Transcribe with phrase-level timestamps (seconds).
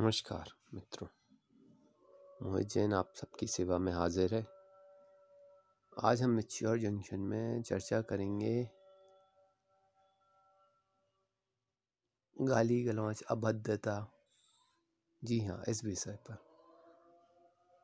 [0.00, 1.08] नमस्कार, मित्रों।
[2.42, 4.46] मोहित जैन, आप सबकी सेवा में हाजिर है।
[6.04, 8.70] आज हम मिच्योर जंक्शन में चर्चा करेंगे
[12.42, 14.12] गाली गलौच अभद्रता
[15.24, 16.36] जी हाँ इस विषय पर।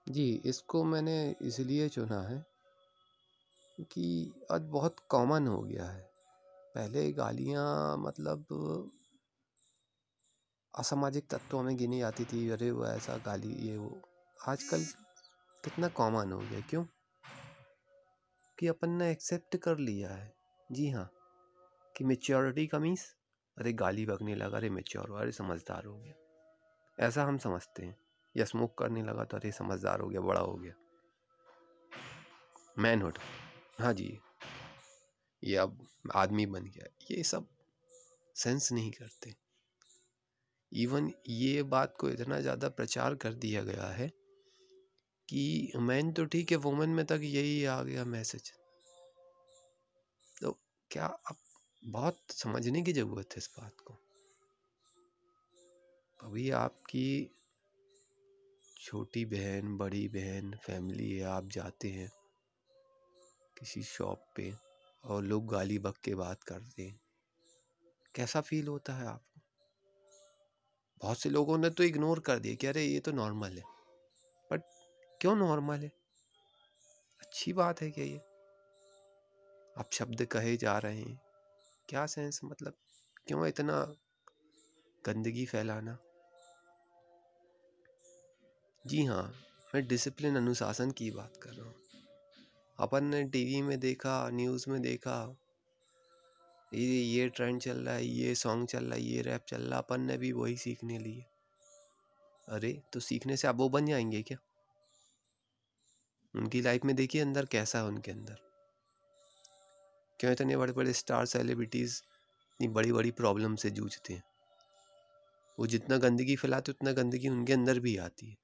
[0.09, 2.47] जी, इसको मैंने इसलिए चुना है
[3.81, 6.11] कि आज बहुत कॉमन हो गया है।
[6.75, 8.47] पहले गालियाँ मतलब
[10.79, 14.03] असामाजिक तत्वों में गिनी जाती थी, अरे वो ऐसा गाली, ये वो।
[14.49, 14.85] आजकल
[15.65, 16.85] कितना कॉमन हो गया, क्यों?
[18.59, 20.35] कि अपन ने एक्सेप्ट कर लिया है।
[20.73, 21.11] जी हाँ
[21.97, 23.15] कि मेच्योरिटी कमीज
[23.59, 26.15] अरे गाली बकने लगा, अरे मेच्योर अरे समझदार हो गया।
[27.01, 27.97] ऐसा हम समझते हैं।
[28.37, 30.73] या स्मोक करने लगा तो अरे समझदार हो गया, बड़ा हो गया।
[32.79, 33.19] मैनहुड
[33.81, 34.21] हाँ जी।
[35.45, 37.49] ये अब आदमी बन गया। ये सब
[38.35, 39.48] सेंस नहीं करते।
[40.73, 44.09] इवन ये बात को इतना ज़्यादा प्रचार कर दिया गया है
[45.29, 48.53] कि मैन तो ठीक है, वुमेन में तक यही आ गया मैसेज।
[50.41, 50.53] तो
[50.91, 51.37] क्या अब
[51.83, 53.95] बहुत समझने की ज़रूरत है इस बात को?
[56.21, 57.31] अभी आपकी
[58.77, 62.11] छोटी बहन, बड़ी बहन, फैमिली है, आप जाते हैं
[63.59, 64.53] किसी शॉप पे
[65.05, 67.01] और लोग गाली बक के बात करते हैं।
[68.15, 69.28] कैसा फील होता है आप?
[71.03, 73.63] बहुत से लोगों ने तो इग्नोर कर दिया कि अरे, ये तो नॉर्मल है।
[74.53, 74.63] बट
[75.21, 75.93] क्यों नॉर्मल है?
[77.21, 78.17] अच्छी बात है क्या ये?
[79.79, 81.21] आप शब्द कहे जा रहे हैं।
[81.89, 82.73] क्या सेंस मतलब?
[83.27, 83.95] क्यों इतना
[85.07, 85.99] गंदगी फैलाना?
[88.87, 89.35] जी हाँ
[89.75, 91.75] मैं डिसिप्लिन अनुशासन की बात कर रहा हूँ।
[92.79, 95.37] अपन ने टीवी में देखा न्यूज़ में देखा
[96.75, 99.79] ये ये ट्रेंड चल रहा है, ये सॉन्ग चल रहा है, ये रैप चल रहा
[99.79, 101.25] अपन ने भी वही सीखने लिए
[102.49, 104.39] अरे तो सीखने से आप वो बन जाएँगे क्या?
[106.35, 108.37] उनकी लाइफ में देखिए अंदर कैसा है उनके अंदर।
[110.21, 112.03] क्यों इतने बड़े बड़े स्टार सेलिब्रिटीज़
[112.45, 114.23] इतनी बड़ी बड़ी प्रॉब्लम से जूझते हैं?
[115.59, 118.37] वो जितना गंदगी फैलाते उतना गंदगी उनके अंदर भी आती है।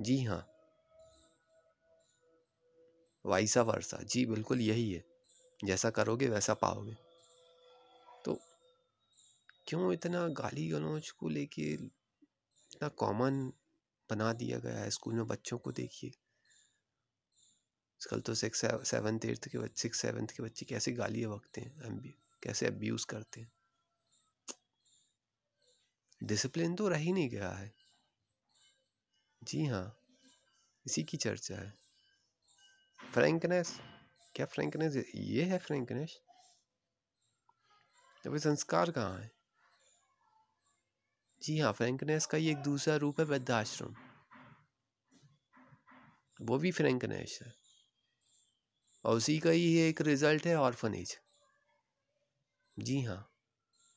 [0.00, 0.48] जी हाँ।
[3.26, 5.04] वाइसा वर्षा जी बिल्कुल यही है।
[5.64, 7.05] जैसा करोगे वैसा पाओगे।
[9.66, 13.52] क्यों इतना गाली गलौच को लेके इतना कॉमन
[14.10, 16.12] बना दिया गया है स्कूल में बच्चों को देखिए?
[18.00, 22.14] कल तो सिक्स सेवन्थ एट्थ के बच्चे सिक्स सेवन्थ के बच्चे कैसे गालियाँ बकते हैं
[22.42, 23.52] कैसे अब्यूज़ करते हैं?
[26.22, 27.72] डिसिप्लिन तो रह ही नहीं गया है।
[29.42, 29.96] जी हाँ
[30.86, 31.72] इसी की चर्चा है।
[33.00, 33.78] फ्रेंकनेस
[34.34, 36.18] क्या फ्रेंकनेस ये है फ्रेंकनेस
[38.24, 39.35] तो संस्कार कहाँ है?
[41.42, 43.94] जी हाँ फ्रेंकनेस का ही एक दूसरा रूप है वृद्धाश्रम।
[46.40, 47.52] वो भी फ्रेंकनेस है।
[49.04, 51.16] और उसी का ही एक रिज़ल्ट है ऑर्फनेज।
[52.78, 53.32] जी हाँ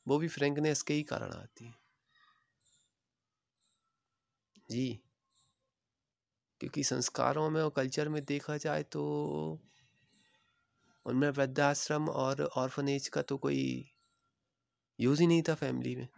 [0.06, 1.74] वो भी फ्रेंकनेस के ही कारण आती है।
[4.70, 5.00] जी।
[6.60, 9.02] क्योंकि संस्कारों में और कल्चर में देखा जाए तो
[11.06, 13.90] उनमें वृद्धाश्रम और ऑर्फनेज का तो कोई
[14.98, 16.08] यूज़ ही नहीं था फैमिली में।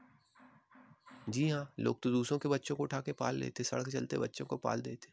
[1.29, 4.47] जी हाँ लोग तो दूसरों के बच्चों को उठा के पाल लेते सड़क चलते बच्चों
[4.47, 5.13] को पाल देते।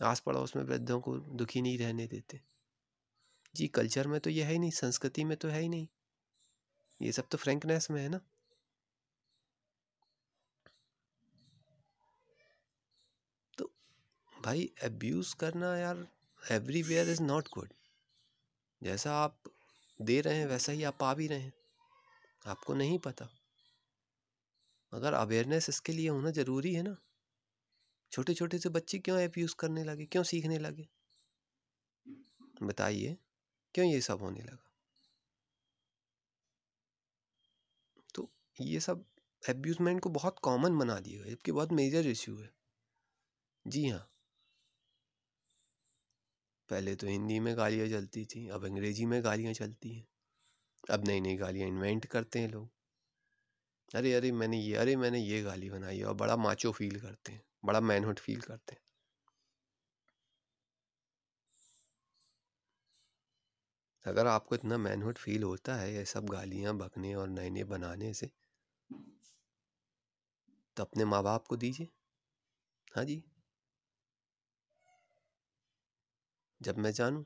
[0.00, 2.40] आस पड़ोस में वृद्धों को दुखी नहीं रहने देते।
[3.54, 5.86] जी, कल्चर में तो यह है ही नहीं, संस्कृति में तो है ही नहीं।
[7.00, 8.20] ये सब तो फ्रेंकनेस में है ना।
[13.58, 13.70] तो
[14.44, 16.06] भाई अब्यूज़ करना यार
[16.52, 17.68] एवरीवेयर इज़ नॉट गुड
[18.82, 19.38] जैसा आप
[20.00, 21.52] दे रहे हैं, वैसा ही आप पा भी रहे हैं।
[22.46, 23.41] आपको नहीं पता।
[24.92, 26.96] मगर अवेयरनेस इसके लिए होना ज़रूरी है ना?
[28.12, 30.06] छोटे छोटे से बच्चे क्यों ऐप यूज़ करने लगे?
[30.06, 30.88] क्यों सीखने लगे?
[32.62, 33.16] बताइए,
[33.74, 34.64] क्यों ये सब होने लगा?
[38.14, 39.04] तो ये सब
[39.42, 42.50] एब्यूजमेंट को बहुत कॉमन बना दिया जबकि बहुत मेजर इश्यू है।
[43.66, 44.08] जी हाँ।
[46.68, 50.06] पहले तो हिंदी में गालियाँ चलती थी, अब अंग्रेज़ी में गालियाँ चलती हैं।
[50.90, 52.70] अब नई नई गालियाँ इन्वेंट करते हैं लोग।
[53.94, 57.42] अरे अरे, मैंने ये, अरे, मैंने ये गाली बनाई और बड़ा माचो फील करते हैं,
[57.64, 58.80] बड़ा मैनहुड फील करते हैं।
[64.04, 68.12] अगर आपको इतना मैनहुड फील होता है ये सब गालियाँ बकने और नए नए बनाने
[68.14, 68.30] से
[70.76, 71.88] तो अपने माँ बाप को दीजिए।
[72.92, 73.22] हाँ जी।
[76.60, 77.24] जब मैं जानूँ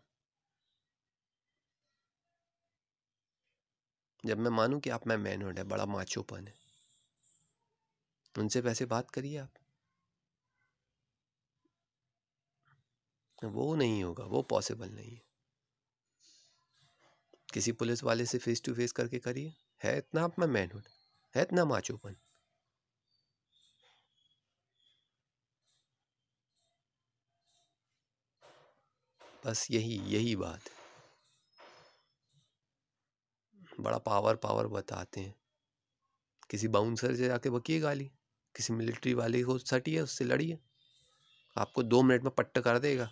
[4.27, 6.55] जब मैं मानूँ कि आप में मैनहुड है, बड़ा माचोपन है।
[8.39, 9.51] उनसे वैसे बात करिए आप।
[13.45, 15.23] वो नहीं होगा, वो पॉसिबल नहीं है।
[17.55, 20.83] किसी पुलिस वाले से फेस टू फेस करके करिए। है इतना आप में मैनहुड,
[21.35, 22.17] है इतना माचोपन।
[29.47, 30.76] बस यही यही बात है।
[33.79, 35.35] बड़ा पावर पावर बताते हैं।
[36.51, 38.05] किसी बाउंसर से जाके बकिए गाली,
[38.55, 40.59] किसी मिलिट्री वाले को सटिए उससे लड़िए
[41.57, 43.09] आपको दो मिनट में पट्ट कर देगा।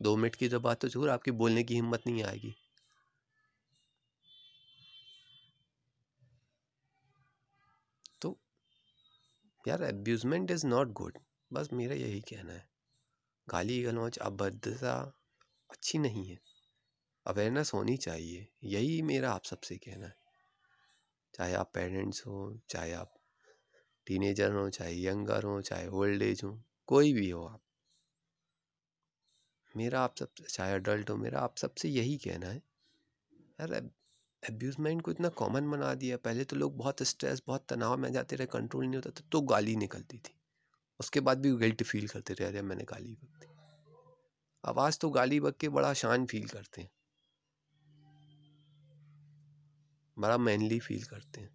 [0.00, 2.54] दो मिनट की तो बात तो ज़रूर आपकी बोलने की हिम्मत नहीं आएगी।
[8.22, 8.36] तो
[9.64, 11.18] यार एब्यूजमेंट इज़ नॉट गुड
[11.50, 12.66] बस मेरा यही कहना है।
[13.48, 14.94] गाली गलौच अभद्रता
[15.70, 16.38] अच्छी नहीं है।
[17.26, 20.16] अवेयरनेस होनी चाहिए, यही मेरा आप सबसे कहना है।
[21.34, 23.14] चाहे आप पेरेंट्स हो, चाहे आप
[24.06, 27.62] टीनेजर हो, चाहे यंगर हो, चाहे ओल्ड एज हो, कोई भी हो आप।
[29.76, 32.62] मेरा आप सब, चाहे अडल्ट हो, मेरा आप सबसे यही कहना है।
[33.34, 33.90] यार
[34.50, 38.36] एब्यूजमेंट को इतना कॉमन बना दिया। पहले तो लोग बहुत स्ट्रेस बहुत तनाव में जाते
[38.36, 40.40] रहे कंट्रोल नहीं होता था तो गाली निकलती थी।
[41.00, 43.46] उसके बाद भी गिल्ट फील करते रहे, अरे, मैंने गाली बक दी।
[44.64, 46.90] आवाज़ तो गाली बक के बड़ा शान फील करते हैं।
[50.16, 51.50] बड़ा मैनली फील करते हैं।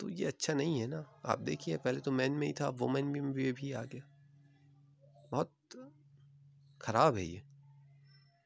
[0.00, 3.06] तो ये अच्छा नहीं है ना। आप देखिए पहले तो मैन में ही था वुमेन
[3.06, 4.02] में भी, भी आ गया।
[5.32, 5.52] बहुत
[6.80, 7.42] ख़राब है ये।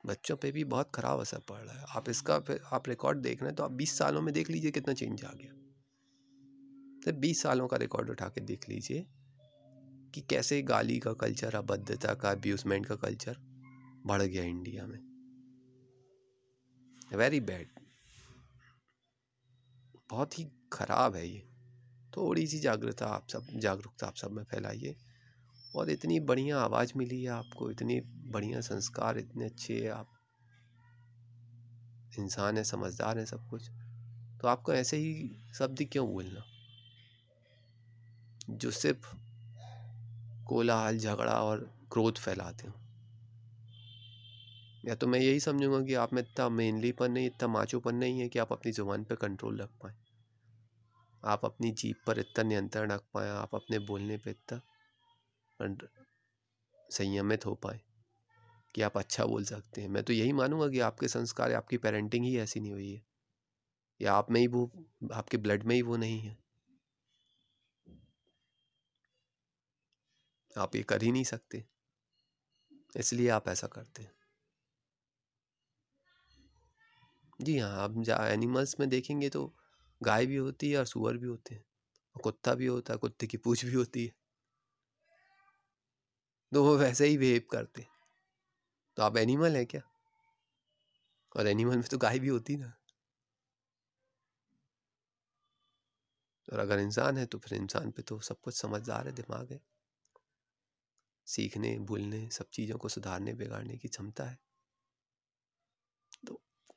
[0.04, 2.34] बच्चों पे भी बहुत ख़राब असर पड़ रहा है। आप इसका
[2.72, 5.32] आप रिकॉर्ड देख रहे हैं तो आप 20 सालों में देख लीजिए कितना चेंज आ
[5.32, 5.52] गया।
[7.02, 9.06] तो 20 सालों का रिकॉर्ड उठा के देख लीजिए
[10.14, 13.36] कि कैसे गाली का कल्चर अभद्रता का अब्यूजमेंट का कल्चर
[14.06, 15.11] बढ़ गया इंडिया में।
[17.16, 17.68] वेरी बैड
[20.10, 21.48] बहुत ही ख़राब है ये।
[22.16, 24.96] थोड़ी सी जागरूकता आप सब, जागरूकता आप सब में फैलाइए
[25.76, 30.08] और इतनी बढ़िया आवाज़ मिली है आपको, इतनी बढ़िया संस्कार, इतने अच्छे आप
[32.18, 33.70] इंसान है, समझदार है सब कुछ।
[34.40, 36.44] तो आपको ऐसे ही शब्द क्यों बोलना?
[38.50, 39.16] जो सिर्फ़
[40.44, 42.81] कोलाहल, झगड़ा और क्रोध फैलाते हो।
[44.84, 48.20] या तो मैं यही समझूँगा कि आप में इतना मेनली पर नहीं, इतना माचोपन नहीं
[48.20, 49.94] है कि आप अपनी ज़ुबान पर कंट्रोल रख पाए।
[51.24, 54.60] आप अपनी जीप पर इतना नियंत्रण रख पाए, आप अपने बोलने पर इतना
[56.90, 57.80] संयमित हो पाए
[58.74, 62.24] कि आप अच्छा बोल सकते हैं। मैं तो यही मानूँगा कि आपके संस्कार आपकी पेरेंटिंग
[62.24, 63.02] ही ऐसी नहीं हुई है।
[64.00, 66.38] या आप में ही वो, आपके ब्लड में ही वो नहीं है।
[70.58, 71.64] आप ये कर ही नहीं सकते।
[72.96, 74.21] इसलिए आप ऐसा करते हैं।
[77.42, 79.44] जी हाँ आप एनिमल्स में देखेंगे तो
[80.00, 81.64] गाय भी होती है और सुअर भी होते हैं,
[82.16, 84.12] और कुत्ता भी होता है, कुत्ते की पूछ भी होती है।
[86.52, 87.86] तो वो वैसे ही बिहेव करते
[88.96, 89.82] तो आप एनिमल हैं क्या?
[91.34, 92.72] और एनिमल में तो गाय भी होती ना।
[96.48, 99.60] और अगर इंसान है तो फिर इंसान पे तो सब कुछ समझदार है, दिमाग है।
[101.26, 104.38] सीखने भूलने सब चीज़ों को सुधारने, बिगाड़ने की क्षमता है।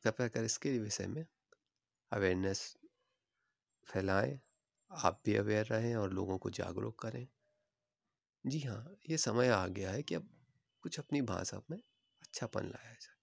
[0.06, 0.44] कृपया कर?
[0.44, 1.26] इसके विषय में
[2.12, 2.78] अवेयरनेस
[3.88, 4.40] फैलाएँ,
[4.92, 7.28] आप भी अवेयर रहें और लोगों को जागरूक करें।
[8.44, 10.30] जी हाँ ये समय आ गया है कि अब
[10.84, 13.14] कुछ अपनी भाषा में अच्छापन लाया जाए।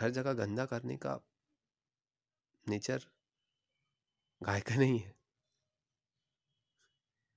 [0.00, 1.20] हर जगह गंदा करने का
[2.66, 3.06] नेचर
[4.40, 5.14] गाय का नहीं है।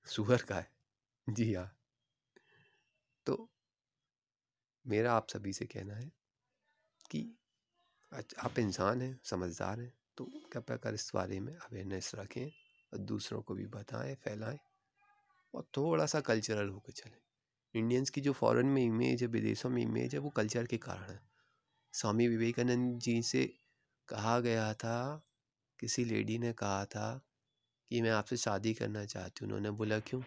[0.06, 0.70] सुअर का है।
[1.26, 1.70] जी हाँ।
[3.26, 3.48] तो
[4.86, 6.10] मेरा आप सभी से कहना है
[7.12, 7.38] कि
[8.44, 13.42] आप इंसान हैं, समझदार हैं तो कृपया कर इस बारे में अवेयरनेस रखें और दूसरों
[13.42, 14.58] को भी बताएँ, फैलाएँ
[15.54, 17.20] और थोड़ा सा कल्चरल होकर चले।
[17.74, 21.10] इंडियंस की जो फॉरेन में इमेज है, विदेशों में इमेज है, वो कल्चर के कारण
[21.10, 21.20] है।
[21.92, 23.44] स्वामी विवेकानंद जी से
[24.08, 25.26] कहा गया था,
[25.80, 27.26] किसी लेडी ने कहा था
[27.90, 30.22] कि मैं आपसे शादी करना चाहती हूँ, उन्होंने बोला, क्यों?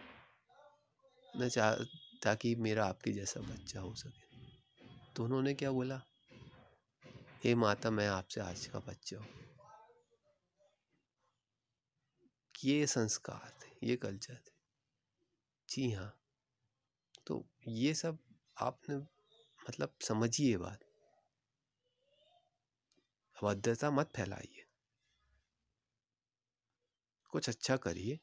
[1.36, 1.74] मैं चाह,
[2.22, 4.26] ताकि मेरा आपके जैसा बच्चा हो सके।
[5.16, 6.02] तो उन्होंने क्या बोला?
[7.46, 9.26] हे माता मैं आपसे आज का बच्चा हूँ।
[12.64, 14.50] ये संस्कार थे, ये कल्चर थे।
[15.68, 16.20] जी हाँ
[17.26, 18.18] तो ये सब
[18.60, 18.96] आपने
[19.68, 20.80] मतलब समझिए बात।
[23.42, 24.66] अभद्रता मत फैलाइए।
[27.30, 28.18] कुछ अच्छा करिए।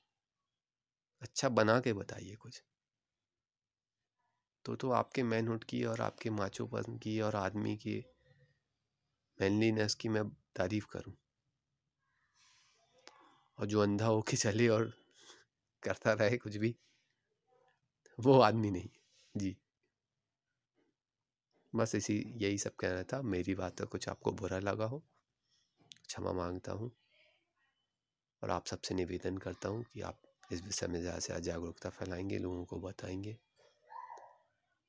[1.22, 2.64] अच्छा बना के बताइए कुछ।
[4.66, 8.06] तो तो आपके मैनहुड की और आपके माचोपन की और आदमी की
[9.40, 10.24] मैनलीनेस की मैं
[10.56, 11.14] तारीफ़ करूँ।
[13.60, 14.94] और जो अंधा होके चले और
[15.84, 16.76] करता रहे कुछ भी,
[18.20, 18.90] वो आदमी नहीं
[19.36, 19.56] जी।
[21.76, 25.04] बस इसी, यही सब कहना था। मेरी बात तो कुछ आपको बुरा लगा हो,
[26.08, 26.92] क्षमा माँगता हूँ।
[28.42, 30.20] और आप सबसे निवेदन करता हूँ कि आप
[30.52, 33.38] इस विषय में ज़्यादा से ज़्यादा जागरूकता फैलाएँगे, लोगों को बताएँगे।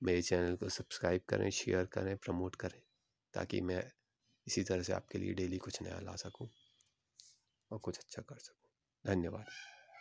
[0.02, 2.80] मेरे चैनल को सब्सक्राइब करें, शेयर करें, प्रमोट करें,
[3.34, 3.82] ताकि मैं
[4.46, 6.48] इसी तरह से आपके लिए डेली कुछ नया ला सकूँ
[7.70, 8.70] और कुछ अच्छा कर सकूँ।
[9.04, 9.46] धन्यवाद।